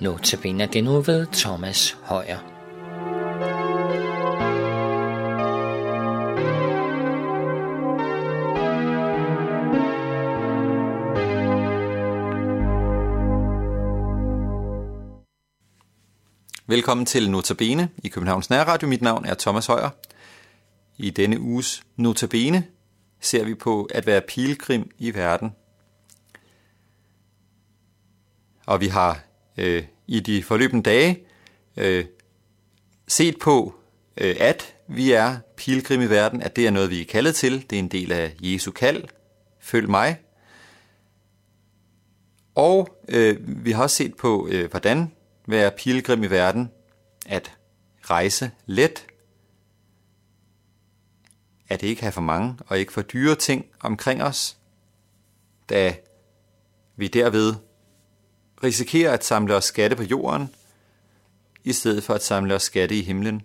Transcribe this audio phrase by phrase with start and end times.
[0.00, 2.38] Notabene det nu ved Thomas Højer.
[16.66, 18.88] Velkommen til Notabene i Københavns Nærradio.
[18.88, 19.90] Mit navn er Thomas Højer.
[20.96, 22.64] I denne uges Notabene
[23.20, 25.52] ser vi på at være pilgrim i verden.
[28.66, 29.26] Og vi har
[29.56, 31.24] øh, i de forløbende dage
[31.76, 32.04] øh,
[33.08, 33.74] set på,
[34.16, 37.70] øh, at vi er pilgrim i verden, at det er noget, vi er kaldet til.
[37.70, 39.04] Det er en del af Jesu kald.
[39.60, 40.20] Følg mig.
[42.54, 45.12] Og øh, vi har også set på, øh, hvordan
[45.46, 46.70] være pilgrim i verden,
[47.26, 47.56] at
[48.02, 49.06] rejse let,
[51.68, 54.56] at ikke have for mange og ikke for dyre ting omkring os,
[55.68, 55.96] da
[56.96, 57.54] vi derved
[58.62, 60.48] risikerer at samle os skatte på jorden,
[61.64, 63.42] i stedet for at samle os skatte i himlen.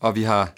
[0.00, 0.54] Og vi har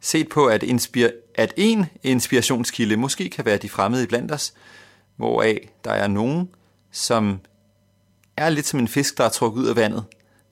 [0.00, 4.54] set på, at, inspir- at en inspirationskilde måske kan være de fremmede blandt os,
[5.16, 6.48] hvoraf der er nogen,
[6.90, 7.40] som
[8.36, 10.04] er lidt som en fisk, der er trukket ud af vandet,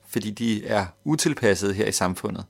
[0.07, 2.45] fordi de er utilpasset her i samfundet.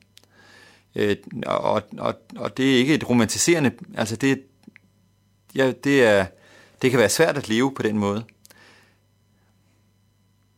[0.96, 4.44] Øh, og, og, og det er ikke et romantiserende, altså det,
[5.56, 6.26] ja, det, er,
[6.82, 8.26] det kan være svært at leve på den måde.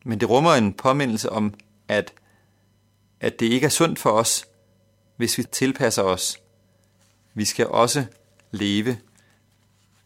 [0.04, 1.54] Men det rummer en påmindelse om,
[1.88, 2.12] at,
[3.20, 4.44] at det ikke er sundt for os,
[5.16, 6.38] hvis vi tilpasser os.
[7.34, 8.04] Vi skal også
[8.50, 8.98] leve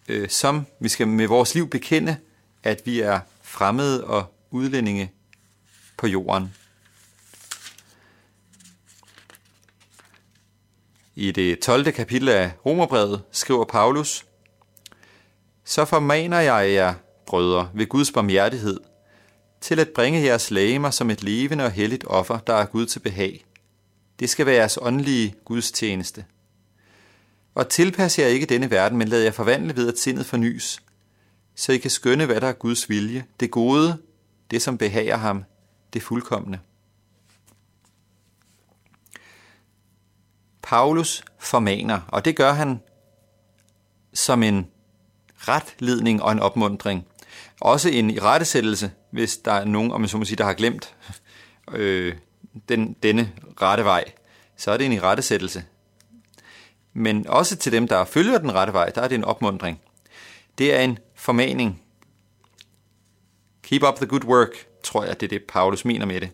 [0.08, 2.16] øh, som vi skal med vores liv bekende,
[2.62, 5.12] at vi er fremmede og udlændinge
[5.96, 6.54] på jorden.
[11.14, 11.92] I det 12.
[11.92, 14.24] kapitel af Romerbrevet skriver Paulus,
[15.64, 16.94] så formaner jeg jer,
[17.26, 18.80] brødre, ved Guds barmhjertighed,
[19.60, 23.00] til at bringe jeres lægemer som et levende og helligt offer, der er Gud til
[23.00, 23.44] behag.
[24.18, 26.24] Det skal være jeres åndelige Guds tjeneste.
[27.54, 30.82] Og tilpas jer ikke denne verden, men lad jer forvandle ved, at sindet fornyes,
[31.54, 33.98] så I kan skønne, hvad der er Guds vilje, det gode,
[34.50, 35.44] det som behager ham,
[35.92, 36.58] det fuldkommende.
[40.62, 42.80] Paulus formaner, og det gør han
[44.12, 44.66] som en
[45.48, 47.06] retledning og en opmundring.
[47.60, 50.94] Også en irettesættelse, hvis der er nogen, om man så må sige, der har glemt
[51.74, 52.14] øh,
[52.68, 53.32] den, denne
[53.62, 54.04] rette vej,
[54.56, 55.64] så er det en irettesættelse.
[56.92, 59.80] Men også til dem, der følger den rette vej, der er det en opmundring.
[60.58, 61.82] Det er en formaning.
[63.62, 66.30] Keep up the good work, tror jeg, det er det, Paulus mener med det,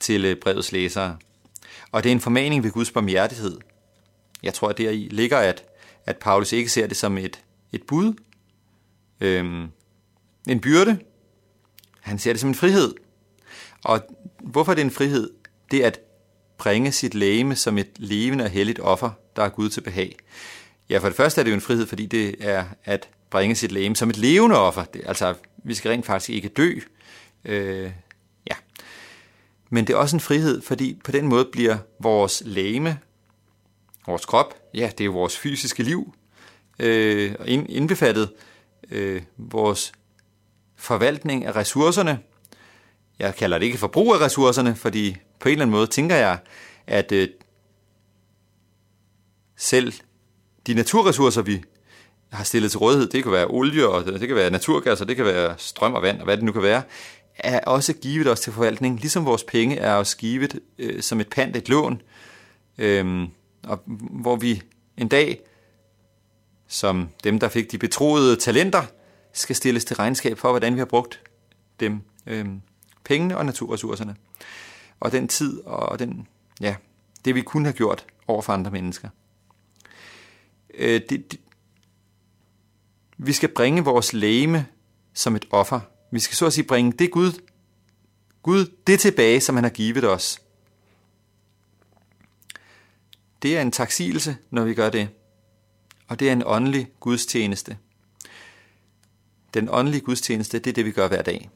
[0.00, 1.16] til øh, brevets læsere.
[1.92, 3.58] Og det er en formaning ved Guds barmhjertighed.
[4.42, 5.64] Jeg tror, at deri ligger, at,
[6.06, 7.42] at Paulus ikke ser det som et,
[7.72, 8.14] et bud,
[9.20, 9.68] øhm,
[10.48, 10.98] en byrde.
[12.00, 12.94] Han ser det som en frihed.
[13.84, 14.00] Og
[14.40, 15.30] hvorfor er det en frihed?
[15.70, 16.00] Det er at
[16.58, 20.16] bringe sit lægeme som et levende og helligt offer, der er Gud til behag.
[20.90, 23.72] Ja, for det første er det jo en frihed, fordi det er at bringe sit
[23.72, 24.84] lægeme som et levende offer.
[24.84, 25.34] Det, altså,
[25.64, 26.78] vi skal rent faktisk ikke dø.
[27.44, 27.90] Øh,
[28.50, 28.54] ja.
[29.70, 32.98] Men det er også en frihed, fordi på den måde bliver vores lægeme,
[34.06, 36.14] vores krop, ja, det er jo vores fysiske liv,
[36.78, 37.34] øh,
[37.68, 38.30] indbefattet
[38.90, 39.92] øh, vores
[40.76, 42.18] forvaltning af ressourcerne.
[43.18, 46.38] Jeg kalder det ikke forbrug af ressourcerne, fordi på en eller anden måde tænker jeg,
[46.86, 47.28] at øh,
[49.56, 49.92] selv
[50.66, 51.62] de naturressourcer, vi
[52.32, 55.16] har stillet til rådighed, det kan være olie, og det kan være naturgas, og det
[55.16, 56.82] kan være strøm og vand, og hvad det nu kan være,
[57.38, 61.28] er også givet os til forvaltning, ligesom vores penge er også givet øh, som et
[61.28, 62.02] pant, et lån,
[62.78, 63.28] øh,
[63.62, 64.62] og hvor vi
[64.96, 65.40] en dag,
[66.68, 68.82] som dem, der fik de betroede talenter,
[69.32, 71.20] skal stilles til regnskab for, hvordan vi har brugt
[71.80, 72.46] dem, øh,
[73.04, 74.16] pengene og naturressourcerne
[75.00, 76.28] og den tid og den,
[76.60, 76.76] ja,
[77.24, 79.08] det vi kunne have gjort over for andre mennesker.
[80.74, 81.40] Øh, det, det,
[83.18, 84.66] vi skal bringe vores læme
[85.14, 85.80] som et offer.
[86.10, 87.32] Vi skal så at sige bringe det Gud,
[88.42, 90.42] Gud det tilbage, som han har givet os.
[93.42, 95.08] Det er en taksigelse, når vi gør det.
[96.08, 97.78] Og det er en åndelig gudstjeneste.
[99.54, 101.50] Den åndelige gudstjeneste, det er det, vi gør hver dag.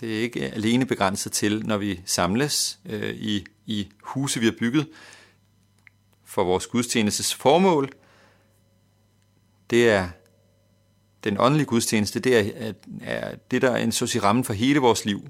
[0.00, 4.54] Det er ikke alene begrænset til, når vi samles øh, i, i huse, vi har
[4.58, 4.88] bygget
[6.24, 7.92] for vores gudstjenestes formål.
[9.70, 10.08] Det er
[11.24, 15.04] den åndelige gudstjeneste, det er, er det, der er en så rammen for hele vores
[15.04, 15.28] liv.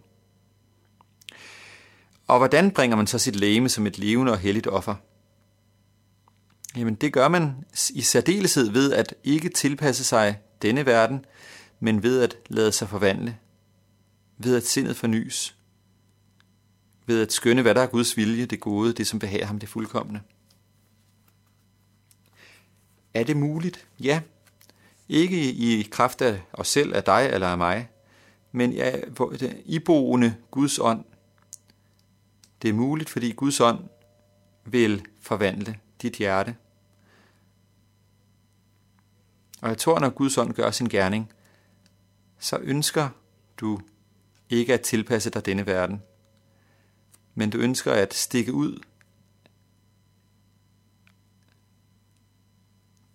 [2.26, 4.94] Og hvordan bringer man så sit læme som et levende og helligt offer?
[6.76, 11.24] Jamen det gør man i særdeleshed ved at ikke tilpasse sig denne verden,
[11.80, 13.36] men ved at lade sig forvandle,
[14.38, 15.56] ved at sindet fornyes,
[17.06, 19.68] ved at skønne, hvad der er Guds vilje, det gode, det som behager ham, det
[19.68, 20.20] fuldkommende.
[23.14, 23.86] Er det muligt?
[24.00, 24.20] Ja.
[25.08, 27.88] Ikke i kraft af os selv, af dig eller af mig,
[28.52, 28.96] men ja,
[29.40, 31.04] i iboende Guds ånd.
[32.62, 33.78] Det er muligt, fordi Guds ånd
[34.64, 36.56] vil forvandle dit hjerte.
[39.62, 41.32] Og jeg tror, når Guds ånd gør sin gerning,
[42.38, 43.08] så ønsker
[43.56, 43.80] du
[44.50, 46.02] ikke at tilpasse dig denne verden,
[47.34, 48.80] men du ønsker at stikke ud.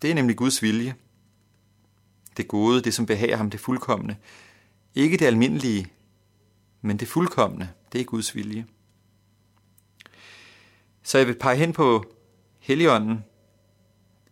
[0.01, 0.95] Det er nemlig Guds vilje.
[2.37, 4.15] Det gode, det som behager ham, det fuldkommende.
[4.95, 5.87] Ikke det almindelige,
[6.81, 8.67] men det fuldkommende, det er Guds vilje.
[11.03, 12.05] Så jeg vil pege hen på
[12.63, 13.23] Helligånden,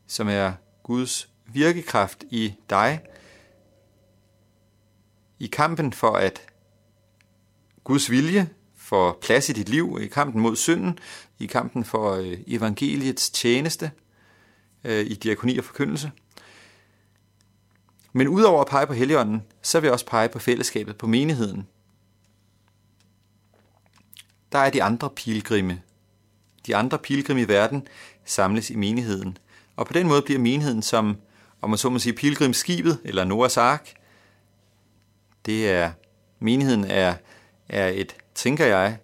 [0.07, 2.99] som er Guds virkekraft i dig,
[5.39, 6.41] i kampen for at
[7.83, 10.99] Guds vilje får plads i dit liv, i kampen mod synden,
[11.39, 13.91] i kampen for øh, evangeliets tjeneste,
[14.83, 16.11] øh, i diakoni og forkyndelse.
[18.13, 21.67] Men udover at pege på Helligånden, så vil jeg også pege på fællesskabet, på menigheden.
[24.51, 25.81] Der er de andre pilgrimme.
[26.67, 27.87] De andre pilgrimme i verden
[28.25, 29.37] samles i menigheden.
[29.75, 31.17] Og på den måde bliver menigheden som,
[31.61, 33.93] om man så må sige, pilgrimskibet, eller Noahs ark.
[35.45, 35.91] Det er,
[36.39, 37.15] menigheden er,
[37.69, 38.97] er et, tænker jeg,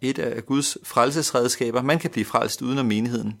[0.00, 1.82] et af Guds frelsesredskaber.
[1.82, 3.38] Man kan blive frelst uden om menigheden.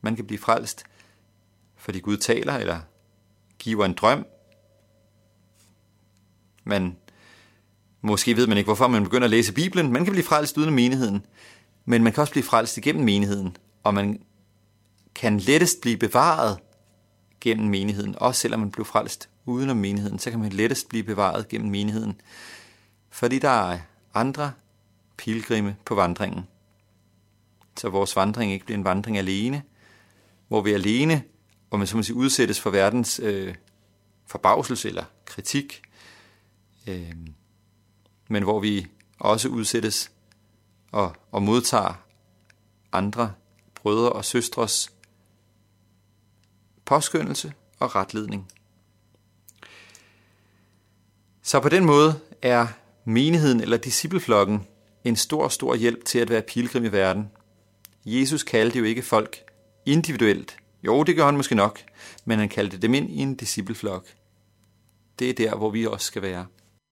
[0.00, 0.84] Man kan blive frelst,
[1.76, 2.80] fordi Gud taler, eller
[3.58, 4.26] giver en drøm.
[6.64, 6.96] Man,
[8.00, 9.92] måske ved man ikke, hvorfor man begynder at læse Bibelen.
[9.92, 11.26] Man kan blive frelst uden om menigheden,
[11.84, 14.22] men man kan også blive frelst igennem menigheden, og man
[15.14, 16.58] kan lettest blive bevaret
[17.40, 18.14] gennem menigheden.
[18.18, 21.70] Også selvom man blev frelst uden om menigheden, så kan man lettest blive bevaret gennem
[21.70, 22.20] menigheden.
[23.10, 23.78] Fordi der er
[24.14, 24.52] andre
[25.16, 26.46] pilgrimme på vandringen.
[27.76, 29.62] Så vores vandring ikke bliver en vandring alene,
[30.48, 31.22] hvor vi alene
[31.72, 33.54] hvor man så må sige, udsættes for verdens øh,
[34.26, 35.82] forbavselse eller kritik,
[36.86, 37.12] øh,
[38.28, 38.86] men hvor vi
[39.18, 40.10] også udsættes
[40.92, 42.02] og, og modtager
[42.92, 43.32] andre
[43.74, 44.92] brødre og søstres
[46.84, 48.48] påskyndelse og retledning.
[51.42, 52.66] Så på den måde er
[53.04, 54.66] menigheden eller discipleflokken
[55.04, 57.30] en stor, stor hjælp til at være pilgrim i verden.
[58.04, 59.44] Jesus kaldte jo ikke folk
[59.86, 61.80] individuelt jo, det gør han måske nok,
[62.24, 64.06] men han kaldte dem ind i en discipleflok.
[65.18, 66.46] Det er der, hvor vi også skal være.